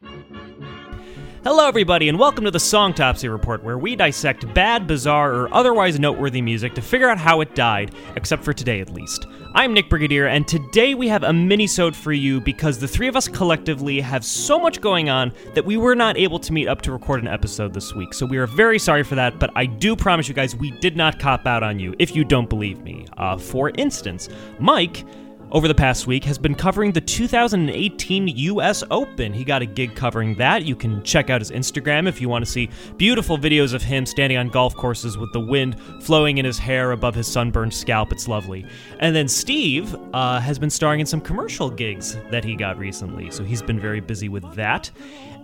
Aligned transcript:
Hello, 0.00 1.66
everybody, 1.66 2.08
and 2.08 2.18
welcome 2.18 2.44
to 2.44 2.50
the 2.50 2.58
Songtopsy 2.58 3.30
Report, 3.30 3.64
where 3.64 3.78
we 3.78 3.96
dissect 3.96 4.52
bad, 4.54 4.86
bizarre, 4.86 5.32
or 5.34 5.54
otherwise 5.54 5.98
noteworthy 5.98 6.40
music 6.40 6.74
to 6.74 6.82
figure 6.82 7.08
out 7.08 7.18
how 7.18 7.40
it 7.40 7.54
died, 7.54 7.94
except 8.16 8.44
for 8.44 8.52
today 8.52 8.80
at 8.80 8.92
least. 8.92 9.26
I'm 9.54 9.72
Nick 9.72 9.88
Brigadier, 9.88 10.26
and 10.26 10.46
today 10.46 10.94
we 10.94 11.08
have 11.08 11.22
a 11.22 11.32
mini-sode 11.32 11.96
for 11.96 12.12
you 12.12 12.40
because 12.40 12.78
the 12.78 12.86
three 12.86 13.08
of 13.08 13.16
us 13.16 13.28
collectively 13.28 14.00
have 14.00 14.24
so 14.24 14.58
much 14.58 14.80
going 14.80 15.08
on 15.08 15.32
that 15.54 15.64
we 15.64 15.76
were 15.76 15.94
not 15.94 16.16
able 16.16 16.38
to 16.38 16.52
meet 16.52 16.68
up 16.68 16.82
to 16.82 16.92
record 16.92 17.20
an 17.22 17.28
episode 17.28 17.74
this 17.74 17.94
week. 17.94 18.14
So 18.14 18.26
we 18.26 18.38
are 18.38 18.46
very 18.46 18.78
sorry 18.78 19.02
for 19.02 19.14
that, 19.16 19.38
but 19.38 19.50
I 19.56 19.66
do 19.66 19.96
promise 19.96 20.28
you 20.28 20.34
guys 20.34 20.54
we 20.54 20.70
did 20.78 20.96
not 20.96 21.18
cop 21.18 21.46
out 21.46 21.62
on 21.62 21.78
you 21.78 21.94
if 21.98 22.14
you 22.14 22.24
don't 22.24 22.48
believe 22.48 22.82
me. 22.82 23.06
Uh, 23.16 23.36
for 23.36 23.70
instance, 23.70 24.28
Mike 24.60 25.04
over 25.50 25.66
the 25.66 25.74
past 25.74 26.06
week 26.06 26.24
has 26.24 26.36
been 26.36 26.54
covering 26.54 26.92
the 26.92 27.00
2018 27.00 28.28
US 28.28 28.84
Open. 28.90 29.32
He 29.32 29.44
got 29.44 29.62
a 29.62 29.66
gig 29.66 29.94
covering 29.94 30.34
that. 30.36 30.64
You 30.64 30.76
can 30.76 31.02
check 31.02 31.30
out 31.30 31.40
his 31.40 31.50
Instagram 31.50 32.06
if 32.06 32.20
you 32.20 32.28
want 32.28 32.44
to 32.44 32.50
see 32.50 32.68
beautiful 32.96 33.38
videos 33.38 33.72
of 33.72 33.82
him 33.82 34.04
standing 34.04 34.38
on 34.38 34.48
golf 34.48 34.74
courses 34.74 35.16
with 35.16 35.32
the 35.32 35.40
wind 35.40 35.76
flowing 36.02 36.38
in 36.38 36.44
his 36.44 36.58
hair 36.58 36.92
above 36.92 37.14
his 37.14 37.26
sunburned 37.26 37.72
scalp. 37.72 38.12
It's 38.12 38.28
lovely. 38.28 38.66
And 39.00 39.16
then 39.16 39.28
Steve 39.28 39.96
uh, 40.12 40.40
has 40.40 40.58
been 40.58 40.70
starring 40.70 41.00
in 41.00 41.06
some 41.06 41.20
commercial 41.20 41.70
gigs 41.70 42.16
that 42.30 42.44
he 42.44 42.54
got 42.54 42.78
recently, 42.78 43.30
so 43.30 43.42
he's 43.42 43.62
been 43.62 43.80
very 43.80 44.00
busy 44.00 44.28
with 44.28 44.54
that. 44.54 44.90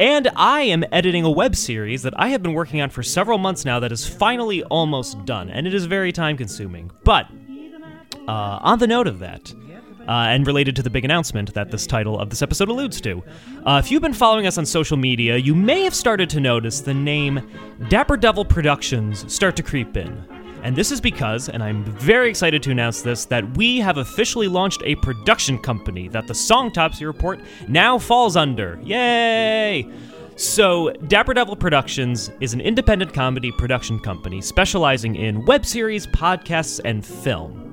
And 0.00 0.28
I 0.36 0.60
am 0.60 0.84
editing 0.92 1.24
a 1.24 1.30
web 1.30 1.56
series 1.56 2.02
that 2.02 2.14
I 2.16 2.28
have 2.28 2.40
been 2.40 2.52
working 2.54 2.80
on 2.80 2.90
for 2.90 3.02
several 3.02 3.36
months 3.36 3.64
now 3.64 3.80
that 3.80 3.90
is 3.90 4.06
finally 4.06 4.62
almost 4.64 5.24
done, 5.24 5.50
and 5.50 5.66
it 5.66 5.74
is 5.74 5.86
very 5.86 6.12
time 6.12 6.36
consuming. 6.36 6.92
But 7.02 7.26
uh, 8.28 8.60
on 8.62 8.78
the 8.78 8.86
note 8.86 9.08
of 9.08 9.18
that, 9.18 9.52
uh, 10.08 10.26
and 10.28 10.46
related 10.46 10.74
to 10.74 10.82
the 10.82 10.90
big 10.90 11.04
announcement 11.04 11.52
that 11.54 11.70
this 11.70 11.86
title 11.86 12.18
of 12.18 12.30
this 12.30 12.42
episode 12.42 12.68
alludes 12.68 13.00
to. 13.02 13.22
Uh, 13.66 13.80
if 13.84 13.90
you've 13.90 14.02
been 14.02 14.14
following 14.14 14.46
us 14.46 14.56
on 14.58 14.64
social 14.64 14.96
media, 14.96 15.36
you 15.36 15.54
may 15.54 15.82
have 15.84 15.94
started 15.94 16.30
to 16.30 16.40
notice 16.40 16.80
the 16.80 16.94
name 16.94 17.46
Dapper 17.88 18.16
Devil 18.16 18.44
Productions 18.44 19.30
start 19.32 19.54
to 19.56 19.62
creep 19.62 19.96
in. 19.96 20.24
And 20.62 20.74
this 20.74 20.90
is 20.90 21.00
because, 21.00 21.48
and 21.48 21.62
I'm 21.62 21.84
very 21.84 22.28
excited 22.28 22.62
to 22.64 22.70
announce 22.70 23.02
this, 23.02 23.26
that 23.26 23.56
we 23.56 23.78
have 23.78 23.98
officially 23.98 24.48
launched 24.48 24.82
a 24.84 24.96
production 24.96 25.58
company 25.58 26.08
that 26.08 26.26
the 26.26 26.34
Songtopsy 26.34 27.06
Report 27.06 27.40
now 27.68 27.98
falls 27.98 28.36
under. 28.36 28.80
Yay! 28.82 29.88
So, 30.34 30.92
Dapper 31.08 31.34
Devil 31.34 31.56
Productions 31.56 32.30
is 32.40 32.54
an 32.54 32.60
independent 32.60 33.12
comedy 33.12 33.52
production 33.52 33.98
company 34.00 34.40
specializing 34.40 35.16
in 35.16 35.44
web 35.44 35.66
series, 35.66 36.06
podcasts, 36.06 36.80
and 36.84 37.04
film. 37.04 37.67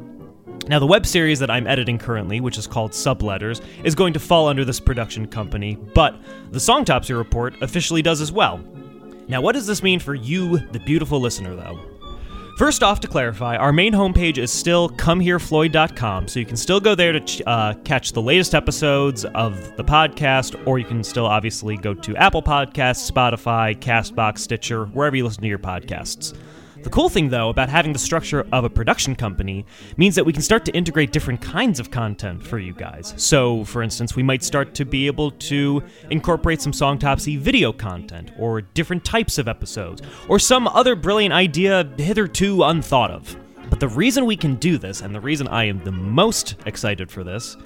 Now, 0.67 0.79
the 0.79 0.87
web 0.87 1.05
series 1.05 1.39
that 1.39 1.51
I'm 1.51 1.67
editing 1.67 1.99
currently, 1.99 2.39
which 2.39 2.57
is 2.57 2.65
called 2.65 2.91
Subletters, 2.91 3.61
is 3.83 3.93
going 3.93 4.13
to 4.13 4.19
fall 4.19 4.47
under 4.47 4.65
this 4.65 4.79
production 4.79 5.27
company, 5.27 5.77
but 5.93 6.15
the 6.51 6.57
Songtopsy 6.57 7.15
Report 7.15 7.53
officially 7.61 8.01
does 8.01 8.19
as 8.19 8.31
well. 8.31 8.59
Now, 9.27 9.41
what 9.41 9.53
does 9.53 9.67
this 9.67 9.83
mean 9.83 9.99
for 9.99 10.15
you, 10.15 10.57
the 10.71 10.79
beautiful 10.79 11.19
listener, 11.19 11.55
though? 11.55 11.79
First 12.57 12.83
off, 12.83 12.99
to 13.01 13.07
clarify, 13.07 13.57
our 13.57 13.73
main 13.73 13.91
homepage 13.91 14.37
is 14.37 14.51
still 14.51 14.89
comeherefloyd.com, 14.89 16.29
so 16.29 16.39
you 16.39 16.45
can 16.45 16.55
still 16.55 16.79
go 16.79 16.95
there 16.95 17.19
to 17.19 17.49
uh, 17.49 17.73
catch 17.83 18.13
the 18.13 18.21
latest 18.21 18.55
episodes 18.55 19.25
of 19.25 19.75
the 19.75 19.83
podcast, 19.83 20.65
or 20.65 20.79
you 20.79 20.85
can 20.85 21.03
still 21.03 21.25
obviously 21.25 21.75
go 21.75 21.93
to 21.93 22.15
Apple 22.15 22.41
Podcasts, 22.41 23.11
Spotify, 23.11 23.77
Castbox, 23.77 24.39
Stitcher, 24.39 24.85
wherever 24.85 25.15
you 25.17 25.25
listen 25.25 25.41
to 25.41 25.49
your 25.49 25.59
podcasts. 25.59 26.33
The 26.85 26.91
cool 26.91 27.09
thing, 27.09 27.29
though, 27.29 27.49
about 27.49 27.69
having 27.69 27.93
the 27.93 27.99
structure 27.99 28.45
of 28.51 28.63
a 28.63 28.69
production 28.69 29.15
company 29.15 29.65
means 29.97 30.13
that 30.13 30.23
we 30.23 30.31
can 30.31 30.43
start 30.43 30.65
to 30.65 30.71
integrate 30.73 31.11
different 31.11 31.41
kinds 31.41 31.79
of 31.79 31.89
content 31.89 32.45
for 32.45 32.59
you 32.59 32.73
guys. 32.73 33.15
So, 33.17 33.63
for 33.63 33.81
instance, 33.81 34.15
we 34.15 34.21
might 34.21 34.43
start 34.43 34.75
to 34.75 34.85
be 34.85 35.07
able 35.07 35.31
to 35.31 35.81
incorporate 36.11 36.61
some 36.61 36.71
Songtopsy 36.71 37.39
video 37.39 37.73
content, 37.73 38.33
or 38.37 38.61
different 38.61 39.03
types 39.03 39.39
of 39.39 39.47
episodes, 39.47 40.03
or 40.29 40.37
some 40.37 40.67
other 40.67 40.95
brilliant 40.95 41.33
idea 41.33 41.91
hitherto 41.97 42.61
unthought 42.61 43.09
of. 43.09 43.35
But 43.71 43.79
the 43.79 43.87
reason 43.87 44.27
we 44.27 44.37
can 44.37 44.53
do 44.53 44.77
this, 44.77 45.01
and 45.01 45.13
the 45.15 45.19
reason 45.19 45.47
I 45.47 45.63
am 45.63 45.83
the 45.83 45.91
most 45.91 46.53
excited 46.67 47.09
for 47.09 47.23
this, 47.23 47.57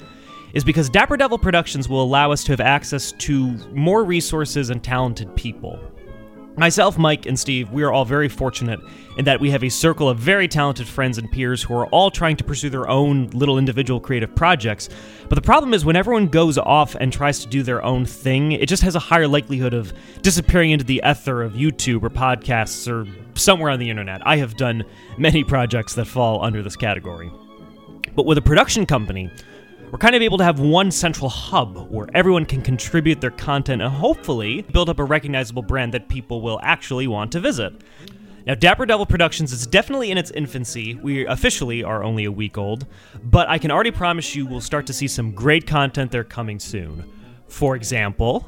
is 0.54 0.64
because 0.64 0.90
Dapper 0.90 1.18
Devil 1.18 1.38
Productions 1.38 1.90
will 1.90 2.02
allow 2.02 2.32
us 2.32 2.46
to 2.46 2.54
have 2.54 2.62
access 2.62 3.12
to 3.12 3.52
more 3.74 4.06
resources 4.06 4.70
and 4.70 4.82
talented 4.82 5.36
people. 5.36 5.78
Myself, 6.60 6.98
Mike, 6.98 7.26
and 7.26 7.40
Steve, 7.40 7.72
we 7.72 7.84
are 7.84 7.92
all 7.94 8.04
very 8.04 8.28
fortunate 8.28 8.82
in 9.18 9.24
that 9.24 9.40
we 9.40 9.50
have 9.50 9.64
a 9.64 9.70
circle 9.70 10.10
of 10.10 10.18
very 10.18 10.46
talented 10.46 10.90
friends 10.90 11.18
and 11.18 11.32
peers 11.32 11.64
who 11.64 11.74
are 11.74 11.88
all 11.88 12.12
trying 12.12 12.36
to 12.36 12.44
pursue 12.44 12.70
their 12.70 12.90
own 12.90 13.28
little 13.28 13.58
individual 13.58 14.02
creative 14.02 14.36
projects. 14.36 14.90
But 15.30 15.36
the 15.36 15.42
problem 15.42 15.74
is, 15.74 15.86
when 15.86 15.96
everyone 15.96 16.28
goes 16.28 16.58
off 16.58 16.96
and 16.96 17.14
tries 17.14 17.40
to 17.40 17.48
do 17.48 17.64
their 17.64 17.82
own 17.82 18.06
thing, 18.06 18.52
it 18.52 18.68
just 18.68 18.84
has 18.84 18.96
a 18.96 19.00
higher 19.00 19.26
likelihood 19.26 19.74
of 19.74 19.94
disappearing 20.22 20.72
into 20.72 20.84
the 20.84 21.02
ether 21.06 21.42
of 21.42 21.54
YouTube 21.54 22.04
or 22.04 22.10
podcasts 22.10 22.92
or 22.92 23.08
somewhere 23.40 23.72
on 23.72 23.80
the 23.80 23.90
internet. 23.90 24.20
I 24.28 24.36
have 24.36 24.58
done 24.58 24.84
many 25.18 25.46
projects 25.46 25.96
that 25.96 26.08
fall 26.08 26.44
under 26.44 26.62
this 26.62 26.76
category. 26.76 27.32
But 28.16 28.26
with 28.26 28.38
a 28.38 28.42
production 28.42 28.86
company, 28.86 29.32
we're 29.92 29.98
kind 29.98 30.16
of 30.16 30.22
able 30.22 30.38
to 30.38 30.44
have 30.44 30.60
one 30.60 30.92
central 30.92 31.30
hub 31.30 31.90
where 31.90 32.08
everyone 32.14 32.46
can 32.46 32.62
contribute 32.62 33.22
their 33.22 33.32
content 33.32 33.82
and 33.82 33.92
hopefully 33.92 34.62
build 34.72 34.90
up 34.90 35.00
a 35.00 35.04
recognizable 35.04 35.64
brand 35.64 35.94
that 35.94 36.08
people 36.08 36.42
will 36.42 36.60
actually 36.62 37.08
want 37.08 37.32
to 37.32 37.40
visit. 37.40 37.74
Now, 38.46 38.56
Dapper 38.56 38.86
Devil 38.86 39.06
Productions 39.06 39.52
is 39.52 39.66
definitely 39.68 40.12
in 40.12 40.18
its 40.18 40.32
infancy. 40.32 40.96
We 40.96 41.26
officially 41.26 41.84
are 41.84 42.04
only 42.04 42.26
a 42.26 42.32
week 42.32 42.58
old, 42.58 42.86
but 43.24 43.50
I 43.50 43.58
can 43.58 43.72
already 43.72 43.92
promise 43.92 44.36
you 44.36 44.46
we'll 44.46 44.62
start 44.62 44.86
to 44.88 44.94
see 44.94 45.08
some 45.08 45.32
great 45.32 45.68
content 45.68 46.12
there 46.12 46.24
coming 46.24 46.60
soon. 46.60 47.12
For 47.48 47.76
example, 47.76 48.48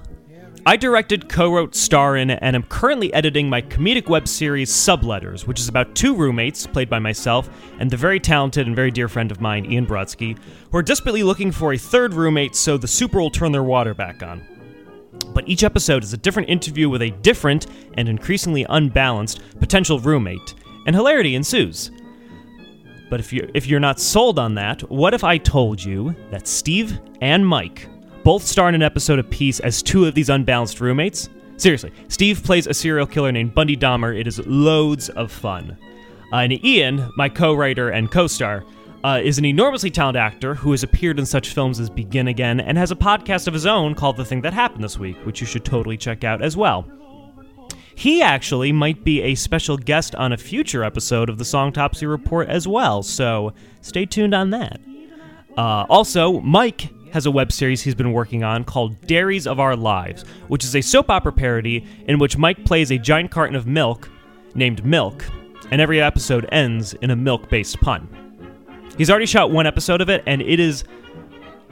I 0.63 0.77
directed, 0.77 1.27
co 1.27 1.51
wrote, 1.51 1.73
star 1.73 2.15
in, 2.17 2.29
and 2.29 2.55
am 2.55 2.61
currently 2.63 3.11
editing 3.15 3.49
my 3.49 3.63
comedic 3.63 4.07
web 4.07 4.27
series 4.27 4.69
Subletters, 4.69 5.47
which 5.47 5.59
is 5.59 5.67
about 5.67 5.95
two 5.95 6.15
roommates, 6.15 6.67
played 6.67 6.89
by 6.89 6.99
myself, 6.99 7.49
and 7.79 7.89
the 7.89 7.97
very 7.97 8.19
talented 8.19 8.67
and 8.67 8.75
very 8.75 8.91
dear 8.91 9.07
friend 9.07 9.31
of 9.31 9.41
mine, 9.41 9.65
Ian 9.65 9.87
Brodsky, 9.87 10.37
who 10.71 10.77
are 10.77 10.83
desperately 10.83 11.23
looking 11.23 11.51
for 11.51 11.73
a 11.73 11.79
third 11.79 12.13
roommate 12.13 12.55
so 12.55 12.77
the 12.77 12.87
super 12.87 13.19
will 13.19 13.31
turn 13.31 13.51
their 13.51 13.63
water 13.63 13.95
back 13.95 14.21
on. 14.21 14.43
But 15.33 15.49
each 15.49 15.63
episode 15.63 16.03
is 16.03 16.13
a 16.13 16.17
different 16.17 16.49
interview 16.49 16.89
with 16.89 17.01
a 17.01 17.09
different 17.09 17.65
and 17.95 18.07
increasingly 18.07 18.65
unbalanced 18.69 19.41
potential 19.59 19.99
roommate, 19.99 20.53
and 20.85 20.95
hilarity 20.95 21.33
ensues. 21.33 21.89
But 23.09 23.19
if 23.19 23.33
you're, 23.33 23.47
if 23.55 23.65
you're 23.65 23.79
not 23.79 23.99
sold 23.99 24.37
on 24.37 24.53
that, 24.55 24.87
what 24.91 25.15
if 25.15 25.23
I 25.23 25.39
told 25.39 25.83
you 25.83 26.15
that 26.29 26.47
Steve 26.47 26.99
and 27.19 27.45
Mike 27.47 27.87
both 28.23 28.43
star 28.43 28.69
in 28.69 28.75
an 28.75 28.81
episode 28.81 29.19
of 29.19 29.25
apiece 29.25 29.59
as 29.59 29.81
two 29.81 30.05
of 30.05 30.13
these 30.13 30.29
unbalanced 30.29 30.79
roommates. 30.79 31.29
Seriously, 31.57 31.91
Steve 32.07 32.43
plays 32.43 32.67
a 32.67 32.73
serial 32.73 33.05
killer 33.05 33.31
named 33.31 33.53
Bundy 33.53 33.77
Dahmer. 33.77 34.19
It 34.19 34.27
is 34.27 34.39
loads 34.45 35.09
of 35.09 35.31
fun. 35.31 35.77
Uh, 36.31 36.37
and 36.37 36.65
Ian, 36.65 37.11
my 37.17 37.29
co 37.29 37.53
writer 37.53 37.89
and 37.89 38.09
co 38.09 38.27
star, 38.27 38.63
uh, 39.03 39.19
is 39.23 39.37
an 39.37 39.45
enormously 39.45 39.89
talented 39.89 40.21
actor 40.21 40.55
who 40.55 40.71
has 40.71 40.83
appeared 40.83 41.19
in 41.19 41.25
such 41.25 41.53
films 41.53 41.79
as 41.79 41.89
Begin 41.89 42.27
Again 42.27 42.59
and 42.59 42.77
has 42.77 42.91
a 42.91 42.95
podcast 42.95 43.47
of 43.47 43.53
his 43.53 43.65
own 43.65 43.95
called 43.95 44.17
The 44.17 44.25
Thing 44.25 44.41
That 44.41 44.53
Happened 44.53 44.83
This 44.83 44.97
Week, 44.97 45.17
which 45.25 45.41
you 45.41 45.47
should 45.47 45.65
totally 45.65 45.97
check 45.97 46.23
out 46.23 46.41
as 46.41 46.55
well. 46.55 46.85
He 47.95 48.21
actually 48.21 48.71
might 48.71 49.03
be 49.03 49.21
a 49.21 49.35
special 49.35 49.77
guest 49.77 50.15
on 50.15 50.31
a 50.31 50.37
future 50.37 50.83
episode 50.83 51.29
of 51.29 51.37
the 51.37 51.43
Songtopsy 51.43 52.09
Report 52.09 52.47
as 52.47 52.67
well, 52.67 53.03
so 53.03 53.53
stay 53.81 54.05
tuned 54.05 54.33
on 54.33 54.51
that. 54.51 54.79
Uh, 55.57 55.85
also, 55.89 56.39
Mike 56.39 56.89
has 57.11 57.25
a 57.25 57.31
web 57.31 57.51
series 57.51 57.81
he's 57.81 57.95
been 57.95 58.13
working 58.13 58.43
on 58.43 58.63
called 58.63 58.99
Dairies 59.05 59.45
of 59.45 59.59
Our 59.59 59.75
Lives, 59.75 60.23
which 60.47 60.63
is 60.63 60.75
a 60.75 60.81
soap 60.81 61.09
opera 61.09 61.31
parody 61.31 61.85
in 62.07 62.19
which 62.19 62.37
Mike 62.37 62.63
plays 62.65 62.91
a 62.91 62.97
giant 62.97 63.31
carton 63.31 63.55
of 63.55 63.67
milk 63.67 64.09
named 64.55 64.85
Milk, 64.85 65.25
and 65.71 65.79
every 65.81 66.01
episode 66.01 66.47
ends 66.51 66.93
in 66.95 67.11
a 67.11 67.15
milk 67.15 67.49
based 67.49 67.79
pun. 67.79 68.07
He's 68.97 69.09
already 69.09 69.25
shot 69.25 69.51
one 69.51 69.67
episode 69.67 70.01
of 70.01 70.09
it, 70.09 70.23
and 70.25 70.41
it 70.41 70.59
is 70.59 70.83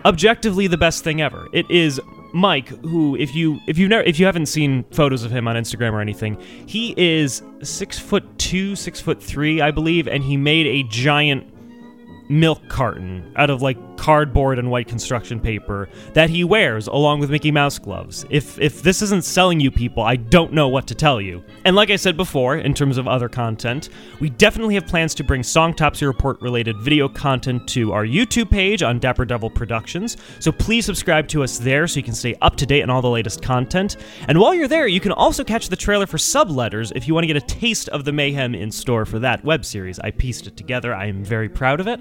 objectively 0.05 0.67
the 0.67 0.77
best 0.77 1.03
thing 1.03 1.21
ever. 1.21 1.47
It 1.53 1.69
is 1.69 1.99
Mike, 2.33 2.67
who 2.67 3.15
if 3.15 3.33
you 3.33 3.59
if 3.67 3.77
you 3.77 3.87
never 3.87 4.03
if 4.03 4.19
you 4.19 4.25
haven't 4.25 4.45
seen 4.45 4.83
photos 4.91 5.23
of 5.23 5.31
him 5.31 5.47
on 5.47 5.55
Instagram 5.55 5.93
or 5.93 6.01
anything, 6.01 6.37
he 6.65 6.93
is 6.97 7.41
six 7.63 7.97
foot 7.97 8.23
two, 8.37 8.75
six 8.75 9.01
foot 9.01 9.21
three, 9.21 9.61
I 9.61 9.71
believe, 9.71 10.07
and 10.07 10.23
he 10.23 10.37
made 10.37 10.67
a 10.67 10.87
giant 10.89 11.51
milk 12.29 12.61
carton 12.69 13.33
out 13.35 13.49
of 13.49 13.61
like 13.61 13.77
cardboard 14.09 14.57
and 14.57 14.71
white 14.71 14.87
construction 14.87 15.39
paper 15.39 15.87
that 16.13 16.31
he 16.31 16.43
wears 16.43 16.87
along 16.87 17.19
with 17.19 17.29
Mickey 17.29 17.51
Mouse 17.51 17.77
gloves. 17.77 18.25
If 18.31 18.59
if 18.59 18.81
this 18.81 19.03
isn't 19.03 19.23
selling 19.23 19.59
you 19.59 19.69
people, 19.69 20.01
I 20.01 20.15
don't 20.15 20.51
know 20.51 20.67
what 20.67 20.87
to 20.87 20.95
tell 20.95 21.21
you. 21.21 21.43
And 21.63 21.75
like 21.75 21.91
I 21.91 21.95
said 21.95 22.17
before, 22.17 22.57
in 22.57 22.73
terms 22.73 22.97
of 22.97 23.07
other 23.07 23.29
content, 23.29 23.89
we 24.19 24.31
definitely 24.31 24.73
have 24.73 24.87
plans 24.87 25.13
to 25.13 25.23
bring 25.23 25.43
Songtopsy 25.43 26.07
Report 26.07 26.41
related 26.41 26.75
video 26.79 27.07
content 27.07 27.67
to 27.67 27.93
our 27.93 28.03
YouTube 28.03 28.49
page 28.49 28.81
on 28.81 28.97
Dapper 28.97 29.25
Devil 29.25 29.51
Productions. 29.51 30.17
So 30.39 30.51
please 30.51 30.87
subscribe 30.87 31.27
to 31.27 31.43
us 31.43 31.59
there 31.59 31.85
so 31.85 31.97
you 31.97 32.03
can 32.03 32.15
stay 32.15 32.33
up 32.41 32.55
to 32.55 32.65
date 32.65 32.81
on 32.81 32.89
all 32.89 33.03
the 33.03 33.11
latest 33.11 33.43
content. 33.43 33.97
And 34.27 34.39
while 34.39 34.55
you're 34.55 34.67
there, 34.67 34.87
you 34.87 34.99
can 34.99 35.11
also 35.11 35.43
catch 35.43 35.69
the 35.69 35.75
trailer 35.75 36.07
for 36.07 36.17
Subletters 36.17 36.91
if 36.95 37.07
you 37.07 37.13
want 37.13 37.25
to 37.25 37.31
get 37.31 37.37
a 37.37 37.45
taste 37.45 37.89
of 37.89 38.05
the 38.05 38.11
mayhem 38.11 38.55
in 38.55 38.71
store 38.71 39.05
for 39.05 39.19
that 39.19 39.45
web 39.45 39.63
series. 39.63 39.99
I 39.99 40.09
pieced 40.09 40.47
it 40.47 40.57
together. 40.57 40.95
I 40.95 41.05
am 41.05 41.23
very 41.23 41.47
proud 41.47 41.79
of 41.79 41.87
it. 41.87 41.99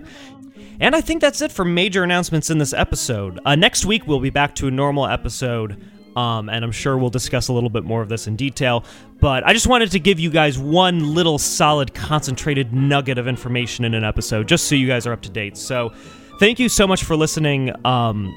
And 0.81 0.95
I 0.95 1.01
think 1.01 1.21
that's 1.21 1.43
it 1.43 1.51
for 1.51 1.65
major 1.65 2.05
announcements 2.05 2.51
in 2.51 2.59
this 2.59 2.73
episode. 2.73 3.41
Uh, 3.45 3.57
next 3.57 3.85
week, 3.85 4.07
we'll 4.07 4.21
be 4.21 4.31
back 4.31 4.55
to 4.57 4.69
a 4.69 4.71
normal 4.71 5.07
episode 5.07 5.77
Um, 6.17 6.49
and 6.49 6.65
I'm 6.65 6.73
sure 6.73 6.99
we'll 6.99 7.11
discuss 7.11 7.47
a 7.47 7.53
little 7.53 7.71
bit 7.71 7.85
more 7.85 8.03
of 8.03 8.09
this 8.09 8.27
in 8.27 8.35
detail. 8.35 8.85
But 9.21 9.47
I 9.47 9.53
just 9.53 9.69
wanted 9.69 9.93
to 9.93 10.01
give 10.01 10.19
you 10.19 10.31
guys 10.31 10.59
one 10.59 11.15
little 11.15 11.39
solid, 11.39 11.95
concentrated 11.95 12.73
nugget 12.73 13.19
of 13.19 13.29
information 13.29 13.85
in 13.85 13.95
an 13.95 14.03
episode, 14.03 14.49
just 14.49 14.67
so 14.67 14.75
you 14.75 14.89
guys 14.89 15.07
are 15.07 15.13
up 15.13 15.23
to 15.23 15.31
date. 15.31 15.57
So, 15.57 15.93
thank 16.41 16.59
you 16.59 16.69
so 16.69 16.87
much 16.89 17.05
for 17.05 17.17
listening. 17.17 17.73
Um, 17.87 18.35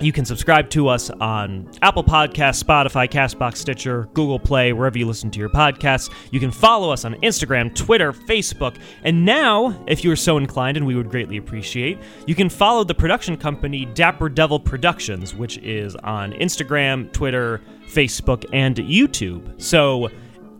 you 0.00 0.12
can 0.12 0.24
subscribe 0.24 0.70
to 0.70 0.88
us 0.88 1.10
on 1.10 1.70
Apple 1.82 2.02
Podcasts, 2.02 2.62
Spotify, 2.62 3.08
Castbox, 3.08 3.58
Stitcher, 3.58 4.08
Google 4.14 4.38
Play, 4.38 4.72
wherever 4.72 4.96
you 4.96 5.06
listen 5.06 5.30
to 5.30 5.38
your 5.38 5.50
podcasts. 5.50 6.10
You 6.30 6.40
can 6.40 6.50
follow 6.50 6.90
us 6.90 7.04
on 7.04 7.14
Instagram, 7.16 7.74
Twitter, 7.74 8.12
Facebook, 8.12 8.76
and 9.04 9.24
now, 9.24 9.78
if 9.86 10.02
you 10.02 10.10
are 10.10 10.16
so 10.16 10.38
inclined, 10.38 10.76
and 10.76 10.86
we 10.86 10.94
would 10.94 11.10
greatly 11.10 11.36
appreciate, 11.36 11.98
you 12.26 12.34
can 12.34 12.48
follow 12.48 12.82
the 12.82 12.94
production 12.94 13.36
company 13.36 13.84
Dapper 13.84 14.28
Devil 14.28 14.58
Productions, 14.58 15.34
which 15.34 15.58
is 15.58 15.94
on 15.96 16.32
Instagram, 16.32 17.12
Twitter, 17.12 17.60
Facebook, 17.86 18.44
and 18.52 18.76
YouTube. 18.76 19.60
So, 19.60 20.08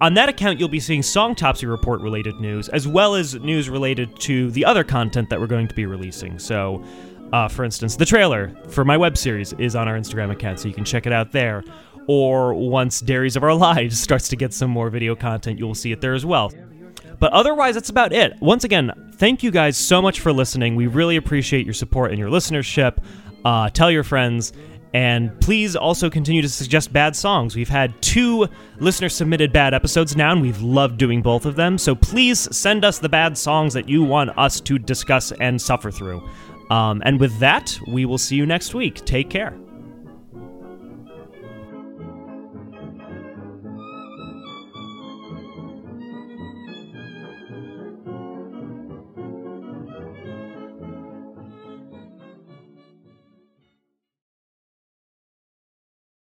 on 0.03 0.15
that 0.15 0.31
account, 0.31 0.59
you'll 0.59 0.71
be 0.71 0.81
seeing 0.81 1.03
Songtopsy 1.03 1.69
Report 1.69 2.01
related 2.01 2.41
news, 2.41 2.71
as 2.71 2.89
well 2.89 3.15
as 3.15 3.35
news 3.35 3.69
related 3.69 4.19
to 4.21 4.51
the 4.53 4.65
other 4.65 4.83
content 4.83 5.29
that 5.29 5.39
we're 5.39 5.47
going 5.47 5.69
to 5.69 5.75
be 5.75 5.85
releasing. 5.85 6.39
So, 6.39 6.83
uh, 7.33 7.49
for 7.49 7.65
instance, 7.65 7.97
the 7.97 8.05
trailer 8.05 8.53
for 8.69 8.85
my 8.85 8.97
web 8.97 9.17
series 9.17 9.53
is 9.55 9.77
on 9.77 9.89
our 9.89 9.97
Instagram 9.97 10.31
account, 10.31 10.61
so 10.61 10.69
you 10.69 10.75
can 10.75 10.85
check 10.85 11.07
it 11.07 11.13
out 11.13 11.33
there. 11.33 11.63
Or 12.07 12.55
once 12.55 13.01
Dairies 13.01 13.37
of 13.37 13.45
Our 13.45 13.55
Lives 13.55 14.01
starts 14.03 14.29
to 14.29 14.37
get 14.37 14.53
some 14.53 14.71
more 14.71 14.91
video 14.91 15.15
content, 15.15 15.59
you'll 15.59 15.75
see 15.75 15.93
it 15.93 16.01
there 16.01 16.15
as 16.15 16.27
well. 16.27 16.53
But 17.21 17.33
otherwise, 17.33 17.75
that's 17.75 17.91
about 17.91 18.13
it. 18.13 18.33
Once 18.41 18.65
again, 18.65 18.91
thank 19.17 19.43
you 19.43 19.51
guys 19.51 19.77
so 19.77 20.01
much 20.01 20.21
for 20.21 20.33
listening. 20.33 20.75
We 20.75 20.87
really 20.87 21.17
appreciate 21.17 21.67
your 21.67 21.75
support 21.75 22.11
and 22.11 22.19
your 22.19 22.31
listenership. 22.31 22.99
Uh, 23.45 23.69
tell 23.69 23.91
your 23.91 24.05
friends. 24.05 24.53
And 24.93 25.39
please 25.41 25.77
also 25.77 26.11
continue 26.11 26.43
to 26.43 26.49
suggest 26.49 26.93
bad 26.93 27.15
songs. 27.15 27.55
We've 27.55 27.69
had 27.69 28.01
two 28.03 28.49
listener 28.81 29.09
submitted 29.09 29.53
bad 29.53 29.73
episodes 29.73 30.17
now, 30.17 30.33
and 30.33 30.43
we've 30.43 30.61
loved 30.63 30.99
doing 30.99 31.23
both 31.23 31.47
of 31.47 31.55
them. 31.55 31.79
So 31.79 31.95
please 31.95 32.55
send 32.57 32.85
us 32.85 32.99
the 32.99 33.09
bad 33.09 33.39
songs 33.39 33.73
that 33.75 33.89
you 33.89 34.03
want 34.03 34.37
us 34.37 34.61
to 34.63 34.79
discuss 34.79 35.31
and 35.33 35.61
suffer 35.61 35.93
through. 35.93 36.29
Um, 36.71 37.03
and 37.05 37.21
with 37.21 37.39
that, 37.41 37.79
we 37.87 38.05
will 38.05 38.19
see 38.19 38.37
you 38.37 38.47
next 38.47 38.75
week. 38.75 39.05
Take 39.05 39.29
care. 39.29 39.55